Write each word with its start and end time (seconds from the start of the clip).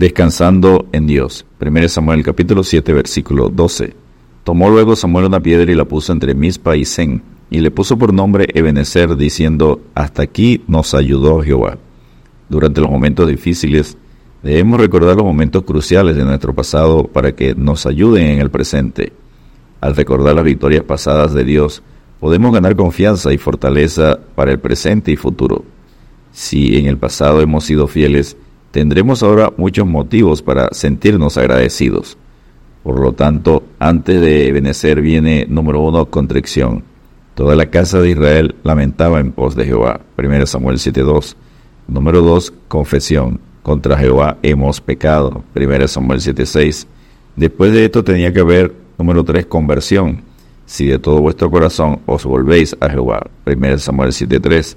Descansando 0.00 0.86
en 0.92 1.06
Dios. 1.06 1.44
1 1.60 1.90
Samuel 1.90 2.22
capítulo 2.22 2.64
7 2.64 2.94
versículo 2.94 3.50
12. 3.50 3.92
Tomó 4.44 4.70
luego 4.70 4.96
Samuel 4.96 5.26
una 5.26 5.40
piedra 5.40 5.70
y 5.70 5.74
la 5.74 5.84
puso 5.84 6.10
entre 6.10 6.32
Mispa 6.32 6.74
y 6.74 6.86
Zen, 6.86 7.20
y 7.50 7.58
le 7.58 7.70
puso 7.70 7.98
por 7.98 8.14
nombre 8.14 8.46
Ebenezer, 8.54 9.14
diciendo, 9.14 9.82
Hasta 9.94 10.22
aquí 10.22 10.64
nos 10.66 10.94
ayudó 10.94 11.42
Jehová. 11.42 11.76
Durante 12.48 12.80
los 12.80 12.90
momentos 12.90 13.28
difíciles, 13.28 13.98
debemos 14.42 14.80
recordar 14.80 15.16
los 15.16 15.24
momentos 15.26 15.64
cruciales 15.64 16.16
de 16.16 16.24
nuestro 16.24 16.54
pasado 16.54 17.06
para 17.06 17.32
que 17.32 17.54
nos 17.54 17.84
ayuden 17.84 18.28
en 18.28 18.38
el 18.38 18.48
presente. 18.50 19.12
Al 19.82 19.94
recordar 19.94 20.34
las 20.34 20.44
victorias 20.44 20.84
pasadas 20.84 21.34
de 21.34 21.44
Dios, 21.44 21.82
podemos 22.20 22.54
ganar 22.54 22.74
confianza 22.74 23.34
y 23.34 23.36
fortaleza 23.36 24.18
para 24.34 24.50
el 24.50 24.60
presente 24.60 25.12
y 25.12 25.16
futuro. 25.16 25.62
Si 26.32 26.78
en 26.78 26.86
el 26.86 26.96
pasado 26.96 27.42
hemos 27.42 27.64
sido 27.64 27.86
fieles, 27.86 28.38
tendremos 28.70 29.22
ahora 29.22 29.52
muchos 29.56 29.86
motivos 29.86 30.42
para 30.42 30.68
sentirnos 30.72 31.36
agradecidos. 31.36 32.16
Por 32.82 32.98
lo 32.98 33.12
tanto, 33.12 33.64
antes 33.78 34.20
de 34.20 34.50
Benecer 34.52 35.00
viene 35.00 35.46
número 35.48 35.80
uno, 35.80 36.06
contrición. 36.06 36.84
Toda 37.34 37.54
la 37.54 37.66
casa 37.66 38.00
de 38.00 38.10
Israel 38.10 38.54
lamentaba 38.62 39.20
en 39.20 39.32
pos 39.32 39.54
de 39.54 39.66
Jehová. 39.66 40.00
1 40.16 40.46
Samuel 40.46 40.78
7.2. 40.78 41.36
Número 41.88 42.22
2, 42.22 42.52
confesión. 42.68 43.40
Contra 43.62 43.98
Jehová 43.98 44.38
hemos 44.42 44.80
pecado. 44.80 45.44
1 45.54 45.88
Samuel 45.88 46.20
7.6. 46.20 46.86
Después 47.36 47.72
de 47.72 47.84
esto 47.84 48.02
tenía 48.02 48.32
que 48.32 48.40
haber, 48.40 48.74
número 48.98 49.24
3, 49.24 49.46
conversión. 49.46 50.22
Si 50.64 50.86
de 50.86 50.98
todo 50.98 51.20
vuestro 51.20 51.50
corazón 51.50 52.00
os 52.06 52.24
volvéis 52.24 52.76
a 52.80 52.88
Jehová. 52.88 53.26
1 53.44 53.78
Samuel 53.78 54.10
7.3. 54.10 54.76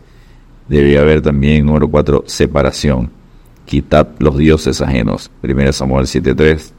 Debía 0.68 1.02
haber 1.02 1.22
también, 1.22 1.66
número 1.66 1.88
4, 1.88 2.24
separación 2.26 3.23
quitad 3.66 4.08
los 4.20 4.38
dioses 4.38 4.82
ajenos. 4.82 5.32
1 5.42 5.74
Samuel 5.74 6.06
7.3. 6.06 6.72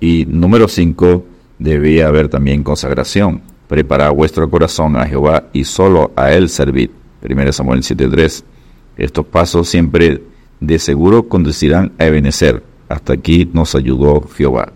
Y 0.00 0.26
número 0.26 0.68
5, 0.68 1.24
debía 1.58 2.08
haber 2.08 2.28
también 2.28 2.62
consagración. 2.62 3.42
Preparad 3.68 4.12
vuestro 4.12 4.48
corazón 4.50 4.96
a 4.96 5.06
Jehová 5.06 5.44
y 5.52 5.64
solo 5.64 6.12
a 6.16 6.32
Él 6.32 6.48
servid. 6.48 6.90
1 7.22 7.52
Samuel 7.52 7.80
7.3. 7.80 8.44
Estos 8.96 9.26
pasos 9.26 9.68
siempre 9.68 10.22
de 10.60 10.78
seguro 10.78 11.28
conducirán 11.28 11.92
a 11.98 12.06
Ebenezer. 12.06 12.62
Hasta 12.88 13.12
aquí 13.12 13.48
nos 13.52 13.74
ayudó 13.74 14.22
Jehová. 14.36 14.72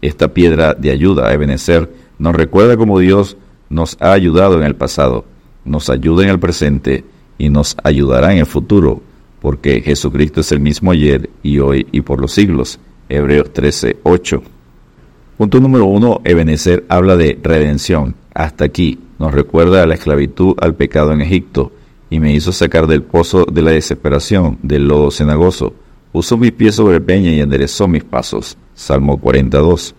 Esta 0.00 0.28
piedra 0.28 0.74
de 0.74 0.90
ayuda 0.90 1.28
a 1.28 1.34
Ebenezer 1.34 1.92
nos 2.18 2.34
recuerda 2.34 2.76
cómo 2.76 2.98
Dios 2.98 3.36
nos 3.68 3.96
ha 4.00 4.12
ayudado 4.12 4.58
en 4.58 4.64
el 4.64 4.76
pasado, 4.76 5.24
nos 5.64 5.90
ayuda 5.90 6.22
en 6.24 6.30
el 6.30 6.38
presente 6.38 7.04
y 7.36 7.48
nos 7.48 7.76
ayudará 7.82 8.32
en 8.32 8.38
el 8.38 8.46
futuro 8.46 9.02
porque 9.40 9.80
Jesucristo 9.80 10.40
es 10.40 10.52
el 10.52 10.60
mismo 10.60 10.90
ayer 10.90 11.30
y 11.42 11.58
hoy 11.58 11.86
y 11.92 12.00
por 12.00 12.20
los 12.20 12.32
siglos. 12.32 12.78
Hebreos 13.08 13.52
13, 13.52 13.98
8. 14.02 14.42
Punto 15.36 15.60
número 15.60 15.86
uno, 15.86 16.20
Ebenezer 16.24 16.84
habla 16.88 17.16
de 17.16 17.38
redención. 17.42 18.14
Hasta 18.34 18.64
aquí 18.64 18.98
nos 19.18 19.32
recuerda 19.32 19.82
a 19.82 19.86
la 19.86 19.94
esclavitud 19.94 20.54
al 20.60 20.74
pecado 20.74 21.12
en 21.12 21.20
Egipto 21.20 21.72
y 22.10 22.20
me 22.20 22.32
hizo 22.32 22.52
sacar 22.52 22.86
del 22.86 23.02
pozo 23.02 23.44
de 23.44 23.62
la 23.62 23.70
desesperación, 23.70 24.58
del 24.62 24.88
lodo 24.88 25.10
cenagoso. 25.10 25.74
Puso 26.12 26.36
mis 26.36 26.52
pies 26.52 26.74
sobre 26.74 27.00
peña 27.00 27.30
y 27.30 27.40
enderezó 27.40 27.86
mis 27.86 28.04
pasos. 28.04 28.56
Salmo 28.74 29.18
42. 29.18 29.94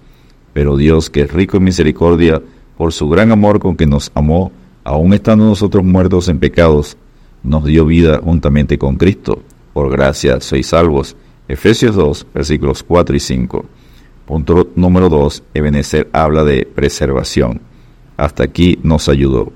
Pero 0.53 0.75
Dios, 0.75 1.09
que 1.09 1.21
es 1.21 1.31
rico 1.31 1.57
en 1.57 1.63
misericordia, 1.63 2.41
por 2.77 2.93
su 2.93 3.07
gran 3.09 3.31
amor 3.31 3.59
con 3.59 3.75
que 3.75 3.85
nos 3.85 4.11
amó, 4.15 4.51
aun 4.83 5.13
estando 5.13 5.45
nosotros 5.45 5.83
muertos 5.83 6.27
en 6.29 6.39
pecados, 6.39 6.97
nos 7.43 7.65
dio 7.65 7.85
vida 7.85 8.19
juntamente 8.23 8.77
con 8.77 8.97
Cristo. 8.97 9.41
Por 9.73 9.91
gracia 9.91 10.39
sois 10.41 10.67
salvos. 10.67 11.15
Efesios 11.47 11.95
2, 11.95 12.27
versículos 12.33 12.83
4 12.83 13.15
y 13.15 13.19
5. 13.19 13.65
Punto 14.25 14.69
número 14.75 15.09
2. 15.09 15.43
Ebenezer 15.53 16.09
habla 16.11 16.43
de 16.43 16.65
preservación. 16.65 17.61
Hasta 18.17 18.43
aquí 18.43 18.77
nos 18.83 19.09
ayudó. 19.09 19.51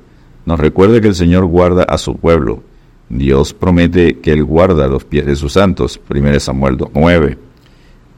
Nos 0.46 0.60
recuerda 0.60 1.02
que 1.02 1.10
el 1.10 1.16
Señor 1.16 1.46
guarda 1.46 1.84
a 1.84 1.98
su 1.98 2.16
pueblo. 2.16 2.64
Dios 3.10 3.54
promete 3.54 4.20
que 4.20 4.32
Él 4.32 4.44
guarda 4.44 4.88
los 4.88 5.04
pies 5.04 5.26
de 5.26 5.36
sus 5.36 5.54
santos. 5.54 6.00
1 6.10 6.40
Samuel 6.40 6.78
9. 6.94 7.38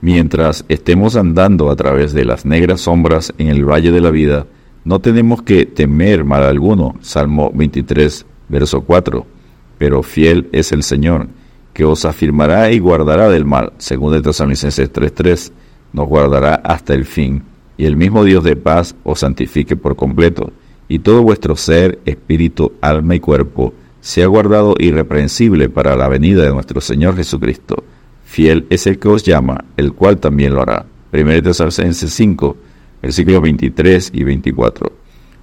Mientras 0.02 0.64
estemos 0.70 1.16
andando 1.16 1.70
a 1.70 1.76
través 1.76 2.14
de 2.14 2.26
las 2.26 2.46
negras 2.46 2.82
sombras 2.82 3.34
en 3.38 3.48
el 3.48 3.66
valle 3.66 3.92
de 3.92 4.02
la 4.02 4.12
vida, 4.12 4.46
no 4.84 5.00
tenemos 5.00 5.42
que 5.42 5.66
temer 5.66 6.24
mal 6.24 6.44
alguno. 6.44 6.96
Salmo 7.02 7.52
23, 7.54 8.26
verso 8.48 8.82
4 8.82 9.35
pero 9.78 10.04
fiel 10.04 10.50
es 10.52 10.72
el 10.72 10.84
Señor, 10.84 11.28
que 11.74 11.86
os 11.86 12.06
afirmará 12.06 12.72
y 12.72 12.80
guardará 12.80 13.30
del 13.30 13.46
mal, 13.46 13.74
según 13.78 14.14
de 14.14 14.22
Tesalonicenses 14.22 14.92
3.3, 14.92 15.52
nos 15.94 16.08
guardará 16.08 16.56
hasta 16.56 16.94
el 16.94 17.06
fin, 17.06 17.44
y 17.78 17.86
el 17.86 17.98
mismo 17.98 18.24
Dios 18.24 18.44
de 18.44 18.56
paz 18.56 18.96
os 19.04 19.20
santifique 19.20 19.76
por 19.76 19.96
completo, 19.96 20.52
y 20.88 21.00
todo 21.00 21.24
vuestro 21.24 21.56
ser, 21.56 22.00
espíritu, 22.06 22.74
alma 22.82 23.16
y 23.16 23.20
cuerpo, 23.20 23.74
sea 24.00 24.28
guardado 24.28 24.76
irreprensible 24.78 25.68
para 25.68 25.96
la 25.96 26.08
venida 26.08 26.44
de 26.44 26.52
nuestro 26.52 26.80
Señor 26.80 27.16
Jesucristo. 27.16 27.84
Fiel 28.24 28.68
es 28.70 28.86
el 28.88 29.00
que 29.00 29.08
os 29.08 29.24
llama, 29.24 29.66
el 29.78 29.94
cual 29.94 30.18
también 30.18 30.54
lo 30.54 30.62
hará. 30.62 30.86
1 31.12 31.42
Tesalonicenses 31.42 32.14
5, 32.14 32.58
versículos 33.02 33.42
23 33.42 34.12
y 34.14 34.24
24. 34.24 34.92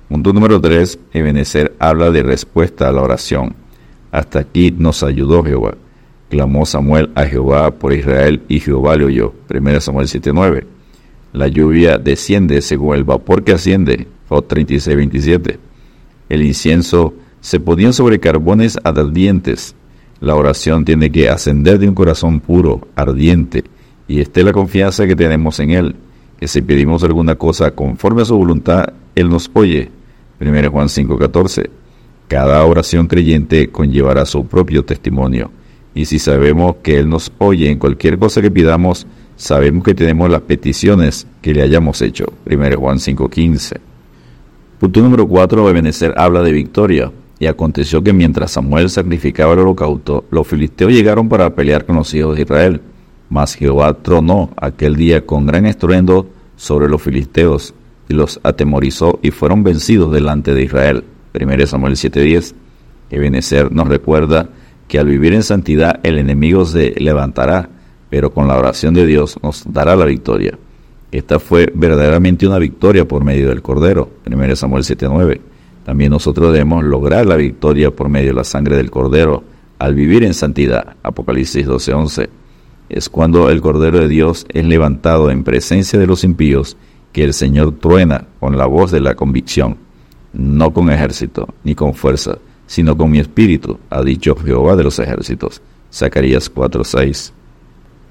Punto 0.09 0.33
número 0.33 0.61
3. 0.61 0.99
Ebenecer 1.13 1.75
habla 1.79 2.11
de 2.11 2.23
respuesta 2.23 2.89
a 2.89 2.93
la 2.93 3.03
oración. 3.03 3.55
Hasta 4.13 4.39
aquí 4.39 4.71
nos 4.71 5.03
ayudó 5.03 5.43
Jehová. 5.43 5.75
Clamó 6.29 6.65
Samuel 6.65 7.11
a 7.15 7.25
Jehová 7.25 7.73
por 7.73 7.93
Israel 7.93 8.43
y 8.49 8.61
Jehová 8.61 8.97
le 8.97 9.07
oyó. 9.07 9.35
1 9.49 9.81
Samuel 9.81 10.07
7:9. 10.07 10.65
La 11.33 11.49
lluvia 11.49 11.99
desciende 11.99 12.63
según 12.63 12.95
el 12.95 13.05
vapor 13.05 13.43
que 13.43 13.53
asciende. 13.53 14.07
36, 14.41 14.97
27. 14.97 15.59
El 16.31 16.43
incienso 16.43 17.13
se 17.41 17.61
ponía 17.61 17.93
sobre 17.93 18.19
carbones 18.19 18.79
ardientes. 18.83 19.75
La 20.21 20.35
oración 20.37 20.85
tiene 20.85 21.11
que 21.11 21.29
ascender 21.29 21.79
de 21.79 21.89
un 21.89 21.95
corazón 21.95 22.41
puro, 22.41 22.89
ardiente, 22.95 23.65
y 24.09 24.21
esté 24.21 24.43
la 24.43 24.53
confianza 24.53 25.07
que 25.07 25.17
tenemos 25.17 25.59
en 25.61 25.71
Él, 25.71 25.97
que 26.39 26.49
si 26.49 26.63
pedimos 26.63 27.03
alguna 27.03 27.35
cosa 27.35 27.73
conforme 27.73 28.23
a 28.23 28.25
su 28.25 28.37
voluntad, 28.37 28.87
Él 29.15 29.29
nos 29.29 29.51
oye. 29.53 29.91
1 30.41 30.71
Juan 30.71 30.89
5:14. 30.89 31.82
Cada 32.33 32.65
oración 32.65 33.09
creyente 33.09 33.69
conllevará 33.69 34.25
su 34.25 34.47
propio 34.47 34.87
testimonio. 34.87 35.51
Y 35.95 36.07
si 36.07 36.19
sabemos 36.19 36.77
que 36.83 36.99
Él 36.99 37.11
nos 37.11 37.31
oye 37.37 37.71
en 37.71 37.79
cualquier 37.79 38.19
cosa 38.19 38.41
que 38.41 38.51
pidamos, 38.51 39.07
sabemos 39.37 39.85
que 39.85 39.95
tenemos 39.95 40.31
las 40.31 40.41
peticiones 40.41 41.27
que 41.43 41.53
le 41.53 41.61
hayamos 41.61 42.01
hecho. 42.01 42.25
1 42.47 42.79
Juan 42.79 43.01
5:15. 43.01 43.77
Punto 44.81 45.03
número 45.03 45.29
4. 45.29 45.69
Ebenezer 45.69 46.15
habla 46.17 46.41
de 46.41 46.53
victoria. 46.53 47.13
Y 47.39 47.45
aconteció 47.45 48.03
que 48.03 48.15
mientras 48.15 48.53
Samuel 48.53 48.89
sacrificaba 48.89 49.53
el 49.53 49.59
holocausto, 49.59 50.25
los 50.31 50.49
filisteos 50.49 50.91
llegaron 50.91 51.29
para 51.29 51.55
pelear 51.55 51.85
con 51.85 51.97
los 51.97 52.15
hijos 52.15 52.37
de 52.37 52.43
Israel. 52.45 52.81
Mas 53.29 53.57
Jehová 53.57 53.93
tronó 53.93 54.49
aquel 54.57 54.97
día 54.97 55.27
con 55.27 55.45
gran 55.45 55.67
estruendo 55.67 56.31
sobre 56.57 56.89
los 56.89 57.03
filisteos, 57.03 57.75
y 58.09 58.15
los 58.15 58.41
atemorizó 58.43 59.19
y 59.21 59.33
fueron 59.33 59.63
vencidos 59.63 60.11
delante 60.11 60.55
de 60.55 60.63
Israel. 60.63 61.05
1 61.33 61.67
Samuel 61.67 61.97
7:10, 61.97 62.55
Ebenezer 63.11 63.73
nos 63.73 63.89
recuerda 63.89 64.49
que 64.89 64.99
al 64.99 65.07
vivir 65.07 65.33
en 65.33 65.43
santidad 65.43 66.01
el 66.03 66.19
enemigo 66.19 66.65
se 66.65 66.95
levantará, 66.99 67.69
pero 68.11 68.33
con 68.33 68.49
la 68.49 68.59
oración 68.59 68.93
de 68.95 69.07
Dios 69.07 69.39
nos 69.43 69.65
dará 69.73 69.97
la 69.97 70.05
victoria. 70.05 70.59
Esta 71.11 71.39
fue 71.39 71.71
verdaderamente 71.75 72.47
una 72.47 72.59
victoria 72.59 73.07
por 73.07 73.25
medio 73.25 73.49
del 73.49 73.63
Cordero, 73.63 74.11
1 74.27 74.57
Samuel 74.57 74.85
7:9. 74.85 75.41
También 75.85 76.11
nosotros 76.11 76.53
debemos 76.53 76.85
lograr 76.85 77.27
la 77.27 77.37
victoria 77.37 77.91
por 77.91 78.09
medio 78.09 78.29
de 78.29 78.37
la 78.37 78.45
sangre 78.45 78.77
del 78.77 78.91
Cordero 78.91 79.43
al 79.79 79.95
vivir 79.95 80.25
en 80.25 80.35
santidad, 80.35 80.97
Apocalipsis 81.03 81.67
12:11. 81.67 82.29
Es 82.89 83.09
cuando 83.09 83.51
el 83.51 83.61
Cordero 83.61 83.99
de 83.99 84.09
Dios 84.09 84.47
es 84.49 84.65
levantado 84.65 85.31
en 85.31 85.45
presencia 85.45 85.99
de 85.99 86.07
los 86.07 86.25
impíos 86.25 86.77
que 87.13 87.25
el 87.25 87.35
Señor 87.35 87.73
truena 87.79 88.27
con 88.39 88.57
la 88.57 88.67
voz 88.67 88.91
de 88.91 89.01
la 89.01 89.15
convicción 89.15 89.77
no 90.33 90.73
con 90.73 90.91
ejército, 90.91 91.49
ni 91.65 91.75
con 91.75 91.95
fuerza, 91.95 92.39
sino 92.67 92.97
con 92.97 93.11
mi 93.11 93.19
espíritu, 93.19 93.79
ha 93.91 94.03
dicho 94.03 94.35
Jehová 94.37 94.77
de 94.77 94.85
los 94.85 94.99
ejércitos. 94.99 95.61
Zacarías 95.93 96.51
4:6. 96.53 97.33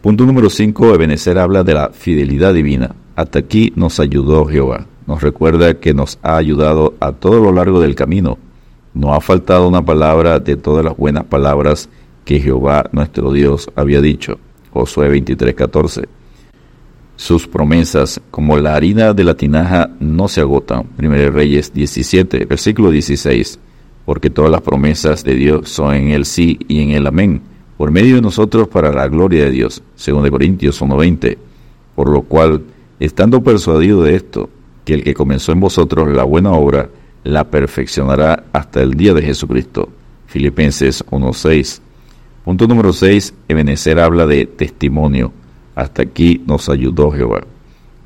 Punto 0.02 0.26
número 0.26 0.50
5. 0.50 0.94
Ebenezer 0.94 1.38
habla 1.38 1.64
de 1.64 1.74
la 1.74 1.90
fidelidad 1.90 2.54
divina. 2.54 2.96
Hasta 3.16 3.40
aquí 3.40 3.74
nos 3.76 4.00
ayudó 4.00 4.46
Jehová. 4.46 4.86
Nos 5.08 5.22
recuerda 5.22 5.74
que 5.76 5.94
nos 5.94 6.20
ha 6.22 6.38
ayudado 6.38 6.94
a 7.00 7.12
todo 7.12 7.42
lo 7.42 7.52
largo 7.52 7.82
del 7.82 7.96
camino. 7.96 8.38
No 8.94 9.14
ha 9.14 9.22
faltado 9.22 9.68
una 9.68 9.84
palabra 9.84 10.40
de 10.40 10.56
todas 10.56 10.86
las 10.86 10.96
buenas 10.98 11.24
palabras 11.26 11.90
que 12.26 12.40
Jehová 12.40 12.90
nuestro 12.92 13.32
Dios 13.32 13.70
había 13.76 14.02
dicho. 14.02 14.40
Josué 14.72 15.10
23:14. 15.10 16.08
Sus 17.22 17.48
promesas, 17.48 18.20
como 18.32 18.58
la 18.58 18.74
harina 18.74 19.14
de 19.14 19.24
la 19.24 19.36
tinaja, 19.36 19.92
no 20.00 20.28
se 20.28 20.42
agotan. 20.42 20.88
1 20.98 21.30
Reyes 21.30 21.72
17, 21.72 22.46
versículo 22.46 22.90
16. 22.90 23.60
Porque 24.06 24.32
todas 24.32 24.50
las 24.50 24.62
promesas 24.62 25.24
de 25.24 25.36
Dios 25.36 25.70
son 25.70 25.94
en 25.94 26.10
el 26.10 26.26
sí 26.26 26.58
y 26.68 26.82
en 26.82 26.90
el 26.90 27.06
amén. 27.06 27.44
por 27.78 27.92
medio 27.92 28.16
de 28.16 28.24
nosotros 28.24 28.68
para 28.70 28.92
la 28.92 29.08
gloria 29.08 29.44
de 29.44 29.52
Dios, 29.52 29.84
según 29.96 30.24
de 30.24 30.32
Corintios 30.32 30.82
1.20, 30.82 31.38
por 31.96 32.10
lo 32.10 32.24
cual, 32.24 32.64
estando 33.00 33.44
persuadido 33.44 34.02
de 34.02 34.16
esto, 34.16 34.50
que 34.84 34.96
el 34.96 35.04
que 35.04 35.14
comenzó 35.14 35.52
en 35.52 35.60
vosotros 35.60 36.10
la 36.10 36.24
buena 36.24 36.52
obra, 36.54 36.90
la 37.24 37.52
perfeccionará 37.52 38.46
hasta 38.52 38.82
el 38.82 38.96
día 38.96 39.14
de 39.14 39.22
Jesucristo. 39.22 39.90
Filipenses 40.26 41.06
1.6. 41.06 41.82
Punto 42.44 42.66
número 42.66 42.92
6. 42.92 43.36
Ebenezer 43.48 44.00
habla 44.00 44.26
de 44.26 44.48
testimonio. 44.48 45.32
Hasta 45.76 46.04
aquí 46.04 46.42
nos 46.46 46.70
ayudó 46.70 47.12
Jehová. 47.12 47.42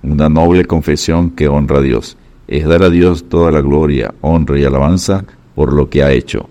Una 0.03 0.29
noble 0.29 0.65
confesión 0.65 1.31
que 1.31 1.47
honra 1.47 1.79
a 1.79 1.81
Dios. 1.81 2.17
Es 2.47 2.65
dar 2.65 2.83
a 2.83 2.89
Dios 2.89 3.27
toda 3.27 3.51
la 3.51 3.61
gloria, 3.61 4.13
honra 4.21 4.59
y 4.59 4.65
alabanza 4.65 5.25
por 5.55 5.73
lo 5.73 5.89
que 5.89 6.03
ha 6.03 6.11
hecho. 6.11 6.49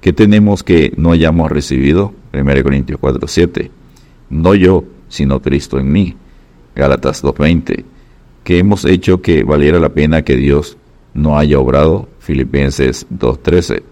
¿Qué 0.00 0.12
tenemos 0.12 0.62
que 0.62 0.92
no 0.96 1.12
hayamos 1.12 1.50
recibido? 1.50 2.12
1 2.32 2.62
Corintios 2.62 3.00
4.7. 3.00 3.70
No 4.30 4.54
yo, 4.54 4.84
sino 5.08 5.40
Cristo 5.40 5.78
en 5.78 5.90
mí. 5.92 6.16
Gálatas 6.74 7.22
2.20. 7.22 7.84
¿Qué 8.44 8.58
hemos 8.58 8.84
hecho 8.84 9.22
que 9.22 9.44
valiera 9.44 9.78
la 9.78 9.90
pena 9.90 10.22
que 10.22 10.36
Dios 10.36 10.76
no 11.14 11.38
haya 11.38 11.58
obrado? 11.58 12.08
Filipenses 12.18 13.06
2.13. 13.10 13.82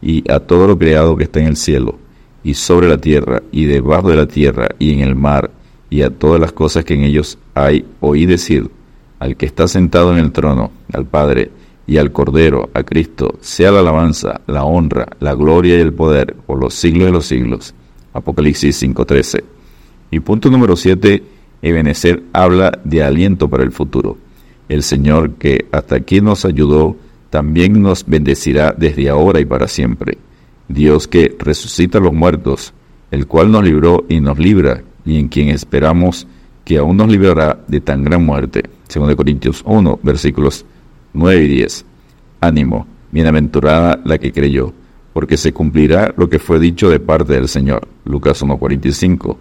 Y 0.00 0.30
a 0.30 0.40
todo 0.40 0.66
lo 0.66 0.78
creado 0.78 1.16
que 1.16 1.24
está 1.24 1.40
en 1.40 1.46
el 1.46 1.56
cielo, 1.56 1.98
y 2.42 2.54
sobre 2.54 2.88
la 2.88 2.98
tierra, 2.98 3.42
y 3.52 3.66
debajo 3.66 4.10
de 4.10 4.16
la 4.16 4.26
tierra, 4.26 4.68
y 4.78 4.92
en 4.92 5.00
el 5.00 5.14
mar, 5.14 5.50
y 5.92 6.00
a 6.00 6.08
todas 6.08 6.40
las 6.40 6.52
cosas 6.52 6.86
que 6.86 6.94
en 6.94 7.04
ellos 7.04 7.38
hay, 7.52 7.84
oí 8.00 8.24
decir, 8.24 8.70
al 9.18 9.36
que 9.36 9.44
está 9.44 9.68
sentado 9.68 10.14
en 10.14 10.24
el 10.24 10.32
trono, 10.32 10.70
al 10.90 11.04
Padre, 11.04 11.50
y 11.86 11.98
al 11.98 12.12
Cordero, 12.12 12.70
a 12.72 12.82
Cristo, 12.82 13.34
sea 13.42 13.70
la 13.70 13.80
alabanza, 13.80 14.40
la 14.46 14.64
honra, 14.64 15.06
la 15.20 15.34
gloria 15.34 15.76
y 15.76 15.80
el 15.80 15.92
poder 15.92 16.34
por 16.46 16.58
los 16.58 16.72
siglos 16.72 17.04
de 17.04 17.12
los 17.12 17.26
siglos. 17.26 17.74
Apocalipsis 18.14 18.82
5.13. 18.82 19.44
Y 20.10 20.20
punto 20.20 20.48
número 20.48 20.76
7, 20.76 21.22
Ebenezer 21.60 22.22
habla 22.32 22.80
de 22.84 23.02
aliento 23.02 23.50
para 23.50 23.62
el 23.62 23.70
futuro. 23.70 24.16
El 24.70 24.82
Señor 24.82 25.32
que 25.32 25.66
hasta 25.72 25.96
aquí 25.96 26.22
nos 26.22 26.46
ayudó, 26.46 26.96
también 27.28 27.82
nos 27.82 28.06
bendecirá 28.06 28.74
desde 28.74 29.10
ahora 29.10 29.40
y 29.40 29.44
para 29.44 29.68
siempre. 29.68 30.16
Dios 30.68 31.06
que 31.06 31.36
resucita 31.38 31.98
a 31.98 32.00
los 32.00 32.14
muertos, 32.14 32.72
el 33.10 33.26
cual 33.26 33.52
nos 33.52 33.62
libró 33.62 34.06
y 34.08 34.20
nos 34.20 34.38
libra, 34.38 34.82
y 35.04 35.18
en 35.18 35.28
quien 35.28 35.48
esperamos 35.48 36.26
que 36.64 36.78
aún 36.78 36.96
nos 36.96 37.08
librará 37.08 37.58
de 37.66 37.80
tan 37.80 38.04
gran 38.04 38.24
muerte. 38.24 38.64
2 38.92 39.14
Corintios 39.14 39.62
1, 39.66 40.00
versículos 40.02 40.64
9 41.12 41.44
y 41.44 41.48
10. 41.48 41.84
Ánimo, 42.40 42.86
bienaventurada 43.10 44.00
la 44.04 44.18
que 44.18 44.32
creyó, 44.32 44.72
porque 45.12 45.36
se 45.36 45.52
cumplirá 45.52 46.14
lo 46.16 46.28
que 46.28 46.38
fue 46.38 46.58
dicho 46.58 46.88
de 46.90 47.00
parte 47.00 47.34
del 47.34 47.48
Señor. 47.48 47.88
Lucas 48.04 48.42
1.45. 48.42 49.36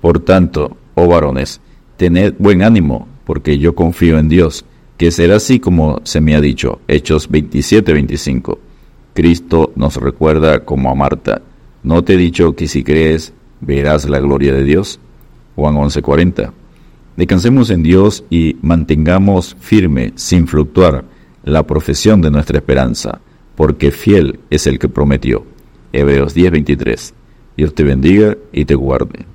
Por 0.00 0.20
tanto, 0.20 0.76
oh 0.94 1.08
varones, 1.08 1.60
tened 1.96 2.34
buen 2.38 2.62
ánimo, 2.62 3.08
porque 3.24 3.58
yo 3.58 3.74
confío 3.74 4.18
en 4.18 4.28
Dios 4.28 4.64
que 4.96 5.12
será 5.12 5.36
así 5.36 5.60
como 5.60 6.00
se 6.02 6.20
me 6.20 6.34
ha 6.34 6.40
dicho. 6.40 6.80
Hechos 6.88 7.30
27-25. 7.30 8.58
Cristo 9.14 9.72
nos 9.76 9.96
recuerda 9.96 10.64
como 10.64 10.90
a 10.90 10.94
Marta. 10.94 11.40
¿No 11.84 12.02
te 12.02 12.14
he 12.14 12.16
dicho 12.16 12.54
que 12.54 12.66
si 12.66 12.82
crees 12.82 13.32
verás 13.60 14.08
la 14.08 14.20
gloria 14.20 14.52
de 14.52 14.64
Dios? 14.64 15.00
Juan 15.56 15.76
11:40. 15.76 16.52
Descansemos 17.16 17.70
en 17.70 17.82
Dios 17.82 18.24
y 18.30 18.56
mantengamos 18.62 19.56
firme, 19.60 20.12
sin 20.14 20.46
fluctuar, 20.46 21.04
la 21.42 21.66
profesión 21.66 22.20
de 22.20 22.30
nuestra 22.30 22.58
esperanza, 22.58 23.20
porque 23.56 23.90
fiel 23.90 24.40
es 24.50 24.66
el 24.66 24.78
que 24.78 24.88
prometió. 24.88 25.44
Hebreos 25.92 26.34
10:23. 26.34 27.14
Dios 27.56 27.74
te 27.74 27.82
bendiga 27.82 28.36
y 28.52 28.64
te 28.66 28.74
guarde. 28.74 29.26